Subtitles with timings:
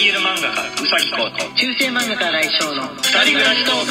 [0.00, 3.90] BL 漫画家うさぎこと中世漫画家来翔の二人暮らしトーク。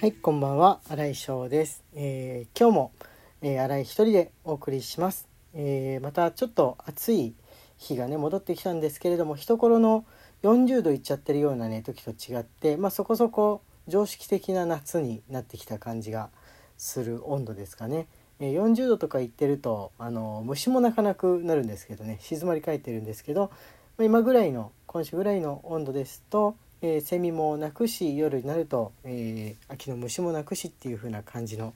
[0.00, 2.90] はいこんばんは新井翔です、えー今日も、
[3.42, 7.36] えー、新井一人でお送りします、えーまたちょっと暑い
[7.78, 10.04] 日がね戻ってきたんですけれども一頃の
[10.42, 16.30] 40度いっちゃってるようなね時と違ってまあそこそこ常識的な夏になってきた感じが
[16.78, 23.50] する温度ですかね、えー40度とかいってるとあの虫も鳴かなくなるんですけどね静まり返ってるんですけど、
[23.98, 31.74] 今ぐらいの今週ぐらいの温度ですと、えーセミも鳴くし夜になると、えー秋の虫も鳴くしっていう風な感じの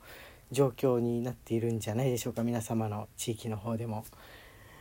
[0.52, 4.04] 状況になっているんじゃないでしょうか皆様の地域の方でも。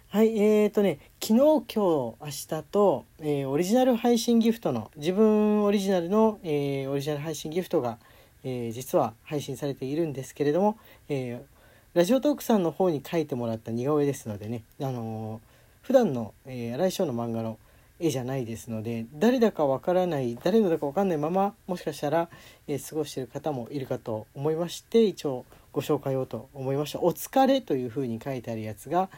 [0.10, 8.00] はいえーとね昨日今日明日と、えーオリジナル配信ギフトの自分オリジナルの、えーオリジナル配信ギフトが、
[8.44, 10.78] えー実は配信されているんですけれども、
[11.08, 11.59] えー
[11.96, 15.50] ラジオトークさんの方に書いてもらった似顔絵ですのでね、あのー
[15.82, 17.58] 普段の、えー、新井翔の漫画の
[18.00, 22.30] 絵じゃないですので誰だかわからない誰のだかわかんないままもしかしたら、
[22.68, 29.10] えー過ごしてる方もいるかと思いまして一応ご紹介をと思いました「お疲れ」というふうに書いてあるやつが、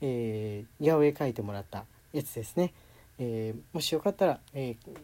[0.00, 1.84] えー似顔絵描いてもらった
[2.14, 2.72] やつですね、
[3.18, 4.98] えもしよかったら、えー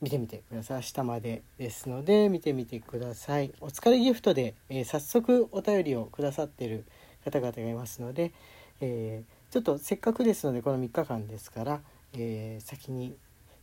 [0.00, 0.76] 見てみてください。
[0.78, 3.52] 明日までですので見てみてください。
[3.60, 6.84] お疲れギフトで、えー早速お便りをくださってる
[7.24, 8.32] 方々がいますので、
[8.80, 11.80] えーちょっとせっかくですのでこの3日間ですから、
[12.12, 13.14] えー先に、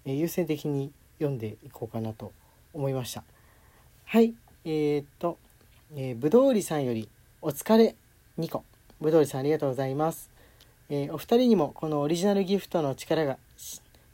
[0.05, 2.31] えー優先的に読んでいこうかなと
[2.73, 3.23] 思いました。
[4.05, 4.33] はい
[4.65, 5.37] えー、っと、
[5.95, 7.07] えーぶどうりさんより
[7.41, 7.95] お疲れ
[8.39, 8.63] 2個
[8.99, 10.29] ぶどうりさんありがとうございます、
[10.89, 13.37] えーお二人にもこのオリジナルギフトの力が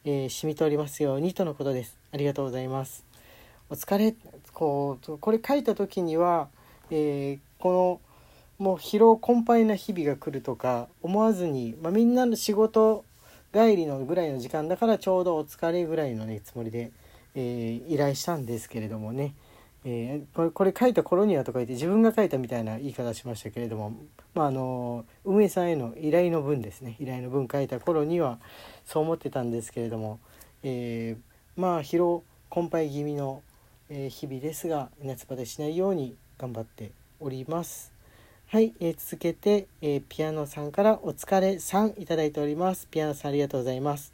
[0.09, 1.97] えー染みておりますようにとのことです。
[2.13, 3.03] ありがとうございます。
[3.69, 4.15] お疲れ
[4.53, 6.47] こうこれ書いた時には、
[6.89, 7.99] えーこ
[8.59, 13.03] のもう疲労困憊な日々が来るとか思わずに、まあ、みんなの仕事
[13.51, 16.91] 帰りのぐらいの時間だからちょうどお疲れぐらいのねつもりで、
[17.35, 19.33] えー依頼したんですけれどもね、
[19.89, 23.93] えーこれこれ書いた頃にはとか言って自分が書いたみたいな言い方しましたけれども、
[24.35, 28.37] まあ、あの運営さんへの依頼の分ですね依頼の分書いた頃には
[28.85, 30.19] そう思ってたんですけれども、
[30.63, 33.41] えーまあ疲労困憊気味の、
[33.89, 37.93] え日々ですが夏バテしないように頑張っております。
[38.47, 42.87] はい、えー続けて、えーピアノさんからお疲れさんいただいております。
[42.91, 44.13] ピアノさんありがとうございます。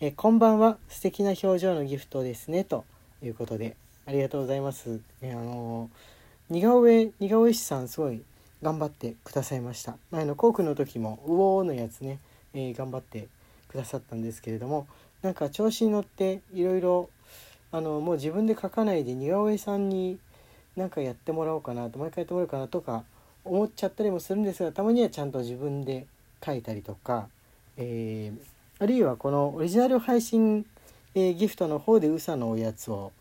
[0.00, 2.84] えーこんばんは素敵な表情のギフトですねと
[3.22, 5.00] いうことでありがとうございます。
[5.22, 5.90] えあの
[6.50, 8.22] 似顔絵似顔絵師さんすごい
[8.62, 9.96] 頑張ってくださいました。
[10.10, 12.18] 前のコークの時もうおーのやつね、
[12.52, 13.28] えー頑張って
[13.68, 14.86] くださったんですけれども
[15.22, 17.10] なんか調子に乗っていろいろ
[17.72, 20.18] あのもう自分で描かないで似顔絵さんに
[20.76, 23.04] なんかやってもらおうかなと毎回やってもらおうかなとか
[23.44, 26.06] 思っちゃったりもするんですがたまにはちゃんと自分で
[26.40, 27.28] 描いたりとか、
[27.76, 30.66] えーあるいはこのオリジナル配信、
[31.14, 33.12] えーギフトの方でうさのおやつを、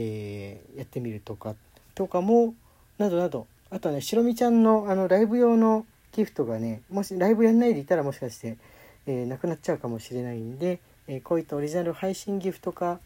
[0.00, 1.56] えーやってみるとか
[1.96, 2.54] とかも
[2.98, 8.56] などなどあとねしろみちゃんのあのライブ用のギフトがねもしライブやんないでいたらもしかして、
[9.06, 10.78] えーなくなっちゃうかもしれないんで、
[11.08, 13.00] えーこういったオリジナル配信ギフト化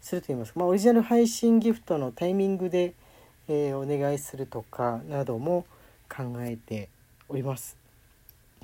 [0.00, 2.94] すると言いますか、まあ、オリジナル配信ギフトのタイミングで、
[3.48, 5.66] えお願いするとかなども
[6.08, 6.88] 考えて
[7.28, 7.79] おります。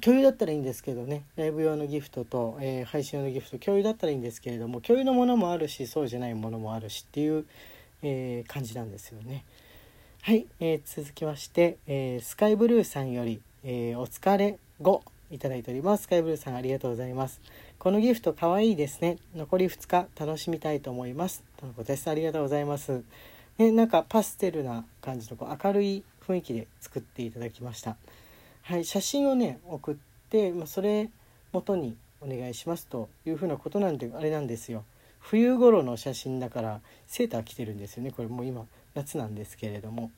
[0.03, 1.25] 共有だったらいいんですけどね。
[1.37, 7.47] ライブ用のギフトと、えー配信用のギフト共有だったらいいんですけれども共有のものもあるしそうじゃないものもあるしっていう、
[8.03, 9.45] えー感じなんですよね。
[10.23, 16.05] はい、えー続きまして、えスカイブルーさんより、えお疲れ5いただいております。
[16.05, 17.41] スカイブルーさんありがとうございます。
[17.79, 19.17] このギフトかわいいですね。
[19.35, 21.43] 残り2日楽しみたいと思います。
[21.56, 22.09] とのことです。
[22.09, 23.03] ありがとうございます。
[23.59, 27.97] ね、なんかパステルな感じのこう明るい雰囲気で作っていただきました。
[28.66, 29.94] はい写真をね送っ
[30.28, 31.09] て、まあ、それ
[31.53, 34.82] 元にお願いしますというふうなことなんであれなんですよ。
[35.21, 38.10] 冬頃の写真だからセーター着てるんですよね。
[38.10, 38.66] これもう今
[38.97, 40.10] 夏なんですけれども。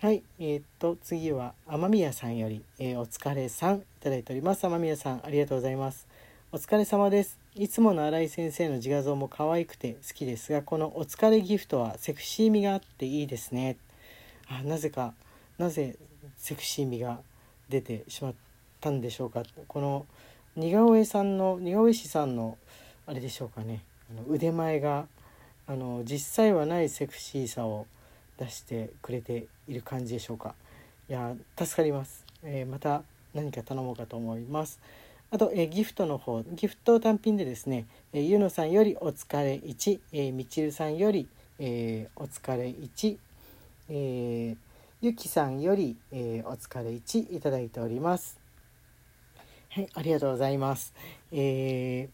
[0.00, 4.64] はいえー、っと次は雨宮さんより、えーお疲れさんいただいております。
[4.64, 6.06] 雨宮さんありがとうございます。
[6.52, 7.38] お疲れ様です。
[7.54, 13.76] いつもの新井先生の自画像も可愛くて好きですがこのお疲れギフトはセクシー味があっていいですね。
[14.48, 15.12] あなぜか
[15.58, 15.96] なぜ
[16.38, 17.20] セクシー味が
[17.68, 18.34] 出てしまっ
[18.80, 19.42] たんでしょうか。
[19.68, 20.06] この
[20.56, 22.58] 似顔絵さんの似顔絵師さんの
[23.06, 23.82] あれでしょうかね。
[24.10, 25.06] あの腕前が
[25.66, 27.86] あの実際はないセクシーさを
[28.38, 30.54] 出してくれている感じでしょうか。
[31.08, 33.02] いや助かります、えーまた
[33.34, 34.80] 何か頼もうかと思います。
[35.30, 41.26] あと、えーギフトの方ギフト単品でですね、えーゆのさんよりお疲れ1、えーみちるさんより、
[41.58, 43.16] えーお疲れ1、
[43.88, 44.56] えー
[45.04, 48.40] ゆきさんより、えーお疲れ1いただいております。
[49.68, 50.94] はいありがとうございます。
[51.30, 52.08] え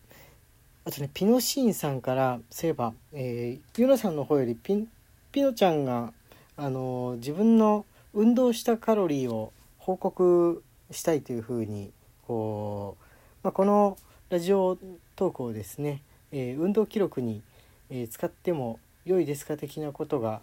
[0.84, 4.88] ーあとねピノシーンさんからそういえば、えー、ユナさんの方よりピ
[5.30, 6.12] ピノちゃんが、
[6.56, 11.92] あのー自分の運動したカロリーを報告したいというふうに
[12.26, 13.04] こう、
[13.44, 13.98] まあ、この
[14.30, 14.76] ラジオ
[15.14, 16.02] 投稿をですね、
[16.32, 17.40] えー運動記録に、
[17.88, 20.40] えー使っても良いですか的なことが、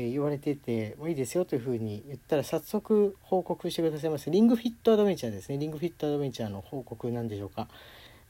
[0.00, 4.30] え言われててもういいですよというふうに言ったら早速報告してくださいます。
[4.30, 5.58] リングフィットアドベンチャーですね。
[5.58, 7.66] リングフィットアドベンチャーの報告なんでしょうか、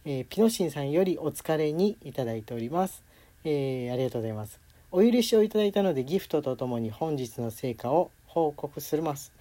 [0.06, 3.02] えー、ピノシンさんよりお疲れにいただいております、
[3.44, 4.58] えー、ありがとうございます。
[4.90, 9.32] お許しをいただいたのでギフトとともに本日の成果を報告するます、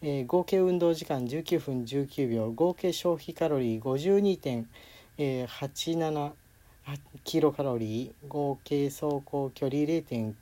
[0.00, 2.50] えー、合計運動時間19分19秒。
[2.50, 4.68] 合計消費カロリー
[5.18, 6.32] 52.87
[7.24, 8.28] キロカロリー。
[8.28, 10.32] 合計走行距離0.9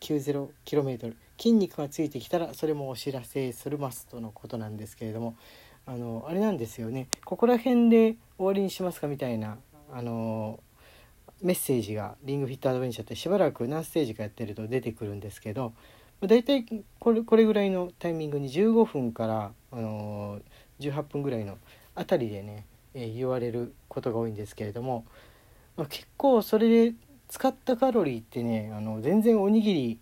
[0.00, 5.36] 90km 筋肉がついてきたらそれもお知らせするますとのことなんですけれども
[5.86, 7.08] あのあれなんですよね。
[7.24, 9.58] ここら辺で終わりにしますかみたいな
[9.92, 10.60] あの
[11.42, 15.72] メッセージがリングフィットアドベンチャーってしばらく何ステージかやってると出てくるんですけど
[16.20, 16.66] 大体
[16.98, 20.40] これこれぐらいのタイミングに15分からあの
[20.80, 21.56] 18分ぐらいの
[21.94, 25.04] あたりでね、え言われることが多いんですけれども、
[25.76, 26.94] ま結構それで
[27.30, 29.98] 使ったカロリーってねあの全然おにぎり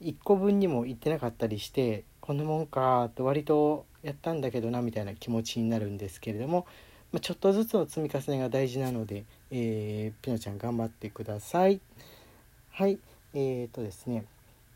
[0.00, 6.66] 1個分にもいってなかったりしてこんなもんかと割とやったんだけどなみたいな気持ちになるんですけれども、
[7.12, 11.80] まあ、ちょっとずつの積み重ねが大事なので、えーピノちゃん頑張ってください。
[12.70, 13.00] はい
[13.34, 14.24] えー、とですね、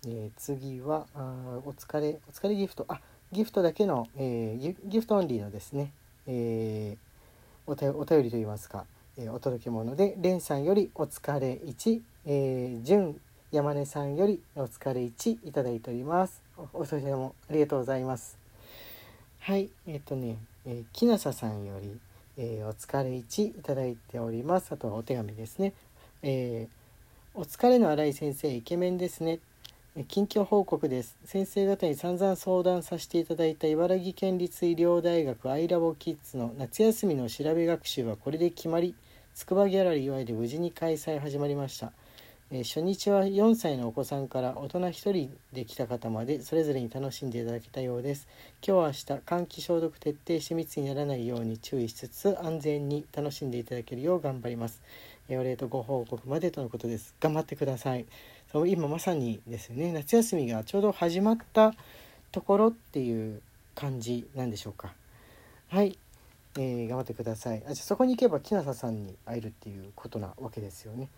[0.04, 3.00] えー次はあお疲れお疲れギフトあ
[3.30, 5.92] ギフトだけの、えーギフトオンリーのですね、
[6.26, 8.86] えーおたよお便りといいますか、
[9.18, 13.20] えーお届け物でレンさんよりお疲れ1、えー、ジュン
[13.50, 16.42] 山根さんよりお疲れ1いただいております。
[16.56, 18.38] おおそれもありがとうございます。
[19.40, 21.98] はいえっ、とね、えー、きなささんより、
[22.38, 24.72] えーお疲れ1いただいております。
[24.72, 25.74] あとはお手紙ですね。
[26.22, 29.40] えーお疲れの新井先生イケメンですね。
[29.94, 31.18] え近況報告です。
[31.26, 38.94] 先生方に散々相談させていただいた茨城県立医療大学アイラボキッズの夏休みの調べ学習はこれで決まり。
[39.34, 41.92] 筑波ギャラリー Y で無事に開催始まりました。
[42.50, 48.28] えー初日は4歳のお子さんから大人1人で来た方までそれぞれに楽しんでいただけたようです。
[48.66, 54.82] 今日は明日換気消毒徹底して密にならないように注意しつつ安全に楽しんでいただけるよう頑張ります。
[55.30, 57.14] えーお礼とご報告までとのことです。
[57.18, 58.04] 頑張ってください。
[58.52, 59.90] そう今まさにですね。
[59.92, 61.72] 夏休みがちょうど始まった
[62.32, 63.40] ところっていう
[63.74, 64.92] 感じなんでしょうか。
[65.70, 65.96] はい、
[66.56, 67.58] えー頑張ってください。
[67.58, 71.08] あじゃあそこに行けば木下ささんに会えるっていうことなわけですよね。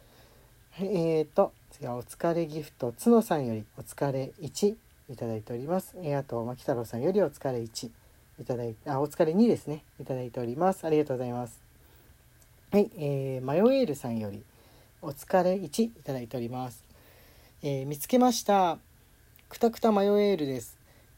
[0.70, 4.76] はいえーと次はお疲れギフト角さんよりお疲れ1
[5.10, 7.90] いただいております、えーあと牧太郎さんよりお疲れ1
[8.40, 9.84] いただいあお疲れ2ですね。
[10.00, 10.84] いただいております。
[10.86, 11.60] ありがとうございます。
[12.70, 14.42] はい、えーマヨエールさんより
[15.02, 16.84] お疲れ1いただいております。
[17.62, 18.78] えー見つけました。
[19.48, 20.73] くたくたマヨエールです。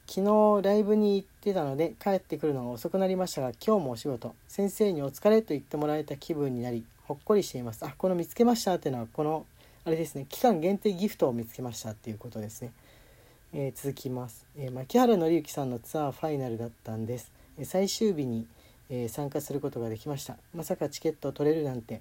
[0.09, 4.35] 昨日ライブに行ってたので帰ってくるのが遅くなりましたが今日もお仕事。
[4.49, 7.85] 先生にお疲れと言ってもらえた気分になりほっこりしています。
[7.85, 9.45] あこの見つけましたっていうのはこの
[9.85, 12.73] あれですね期間限定ギフトを見つけましたっていうことですね、
[13.53, 18.47] えー続きます、えー牧原紀之さんのツアーファイナルだったんです、え最終日に、
[18.91, 20.37] え参加することができました。
[20.55, 22.01] まさかチケットを取れるなんて。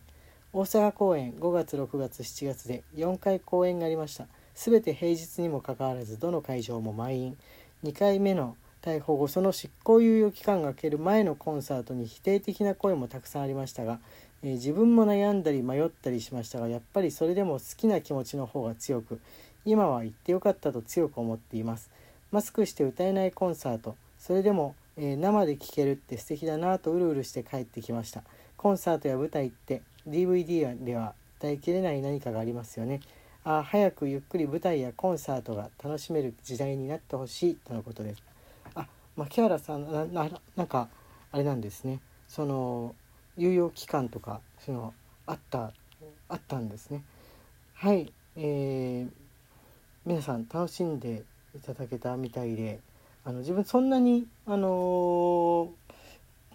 [0.53, 4.25] 大阪公演5月6月7月で4回公演がありました。
[4.53, 7.37] 全て平日にもかかわらずどの会場も満員。
[7.85, 13.99] 2回目の逮捕後その執行猶予期間が明ける前のコンサートに否定的な声もたくさんありましたが、
[14.41, 19.19] えー自分も悩んだり迷ったりしましたがやっぱりそれでも好きな気持ちの方が強く
[19.65, 21.91] 今は行ってよかったと強く思っています。
[22.31, 28.23] マスクして歌えないコンサートそれでも、えー生で聴けるって素敵だなとうるうるして帰ってきました。
[28.57, 33.01] コンサートや舞台って DVD では伝えきれない何かがありますよね。
[33.45, 38.23] あ早くゆっくり舞台やコンサートが楽しめる時代になってほしいとのことです。
[38.73, 40.89] あ牧原さんなななんか
[41.31, 41.99] あれなんですね。
[42.27, 42.95] その
[43.37, 44.93] 猶予期間とかその
[45.27, 45.71] あった
[46.27, 47.03] あったんですね。
[47.75, 49.09] はいえー
[50.05, 51.23] 皆さん楽しんで
[51.55, 52.79] いただけたみたいで
[53.23, 55.67] あの自分そんなにあのー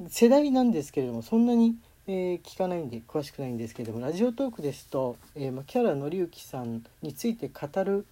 [0.09, 8.07] 世代なんですけれどもそんなに、えー聞かないんで詳しくないんですけどもラジオトークですと、えー、牧原紀之さんについて語る、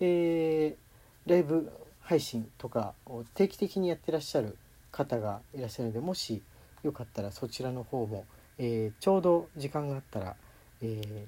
[0.00, 4.56] えーライブ配信とかを定期的にやってらっしゃる
[4.90, 6.40] 方がいらっしゃるのでもし
[6.82, 8.24] よかったらそちらの方も、
[8.56, 10.36] えーちょうど時間があったら、
[10.80, 11.18] えー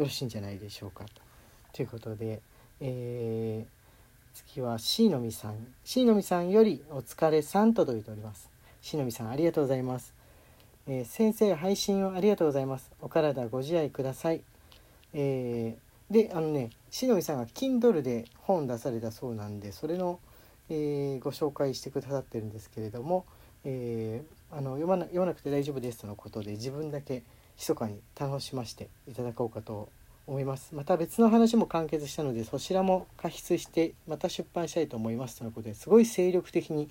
[0.00, 1.10] よろしいんじゃないでしょうかと。
[1.74, 2.40] ということで、
[2.80, 3.66] え
[4.34, 8.48] 次は C のみさん C のみさんよりお疲れさんと届いております
[8.80, 10.14] C のみさんありがとうございます、
[10.92, 12.90] えー先生配信をありがとうございます。
[13.00, 14.42] お体ご自愛ください。
[15.14, 20.18] えーであのねしのぎさんが Kindle で本出されたそうなんでそれの、
[20.68, 23.24] えご紹介してくださってるんですけれども、
[23.64, 27.22] えーあの読まな読まなくて大丈夫ですとのことで自分だけ
[27.56, 29.88] 密かに楽しませていただこうかと
[30.26, 30.74] 思います。
[30.74, 36.90] また別の話も完結したのでそちらも加筆してまた出版したいと思いますとのことですごい精力的に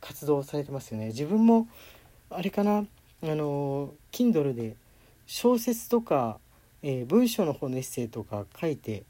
[0.00, 1.06] 活動されてますよね。
[1.06, 1.68] 自分も
[2.30, 2.84] あれかな
[3.22, 4.76] あの Kindle で
[5.26, 6.38] 小説とか、
[6.82, 9.04] えー文章の方のエッセイとか書いて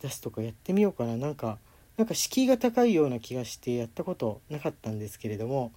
[0.00, 1.16] 出すとかやってみようかな。
[1.16, 1.58] なんか
[1.96, 5.72] なんか敷居が高いような気がしてやったことなかったんですけれども、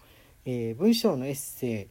[0.45, 1.87] えー文章のエッセイ、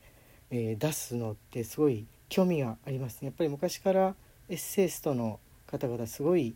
[0.50, 3.22] えー出すのってすごい興味があります。
[3.22, 4.14] ねやっぱり昔から
[4.50, 6.54] エッセイストの方々すごい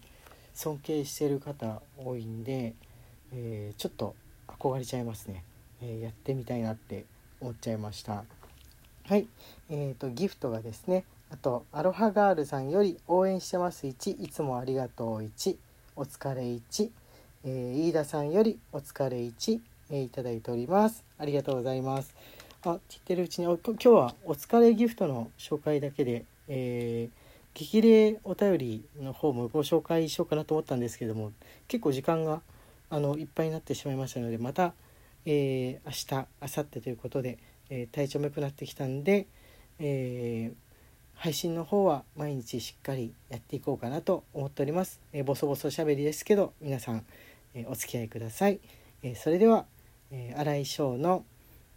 [0.52, 2.74] 尊敬してる方多いんで、
[3.32, 4.14] えーちょっと
[4.46, 5.42] 憧れちゃいますね、
[5.80, 7.06] えやってみたいなって
[7.40, 8.24] 思っちゃいました。
[9.08, 9.26] はい。
[9.68, 13.86] えー、とギフトがですねあとアロハガールさんより応援してます。
[13.86, 15.18] 1いつもありがとう。
[15.18, 15.56] 1
[15.96, 16.90] お疲れ1、
[17.44, 21.04] えー飯田さんよりお疲れ1、えーいただいております。
[21.18, 22.14] ありがとうございます。
[22.64, 27.22] あって言ってるうちに今日はお疲れギフトの紹介だけで、えー
[27.54, 31.32] 激励お便りの方もご紹介しようかなと思ったんですけども
[31.68, 32.40] 結構時間が
[32.88, 34.72] あのいっぱいになってしまいましたのでまた、
[35.26, 37.38] えー明日明後日ということで、
[37.74, 39.26] え体調も良くなってきたんで、
[39.78, 40.54] えー
[41.14, 45.00] 配信の方は毎日しっかりやっていこうかなと思っております。
[45.12, 47.04] えーボソボソしゃべりですけど皆さん、
[47.54, 48.58] えーお付き合いください。
[49.02, 49.64] えそれでは、
[50.10, 51.24] えー新井翔の、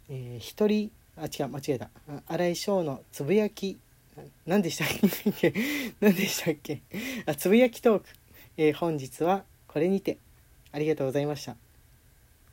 [0.08, 3.78] えー一人あ違う間違えたあ新井翔のつぶやき
[4.46, 4.88] 何でしたっ
[5.38, 5.54] け？
[6.00, 6.80] 何でしたっけ？
[7.26, 8.06] あつぶやきトーク、
[8.56, 10.18] え本日はこれにて
[10.72, 11.56] ありがとうございました。